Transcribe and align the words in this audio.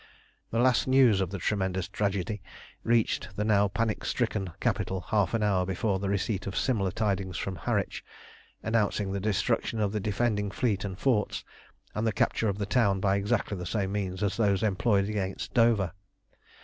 The 0.49 0.57
last 0.57 0.87
news 0.87 1.21
of 1.21 1.29
the 1.29 1.37
tremendous 1.37 1.87
tragedy 1.87 2.41
reached 2.83 3.35
the 3.35 3.43
now 3.43 3.67
panic 3.67 4.03
stricken 4.03 4.51
capital 4.59 5.01
half 5.01 5.35
an 5.35 5.43
hour 5.43 5.63
before 5.63 5.99
the 5.99 6.09
receipt 6.09 6.47
of 6.47 6.57
similar 6.57 6.89
tidings 6.89 7.37
from 7.37 7.55
Harwich, 7.55 8.03
announcing 8.63 9.11
the 9.11 9.19
destruction 9.19 9.79
of 9.79 9.91
the 9.91 9.99
defending 9.99 10.49
fleet 10.49 10.83
and 10.83 10.97
forts, 10.97 11.43
and 11.93 12.07
the 12.07 12.11
capture 12.11 12.49
of 12.49 12.57
the 12.57 12.65
town 12.65 12.99
by 12.99 13.15
exactly 13.15 13.55
the 13.55 13.63
same 13.63 13.91
means 13.91 14.23
as 14.23 14.37
those 14.37 14.63
employed 14.63 15.07
against 15.07 15.53
Dover. 15.53 15.91